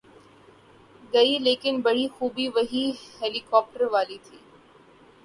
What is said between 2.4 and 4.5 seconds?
وہی ہیلی کاپٹر والی تھی۔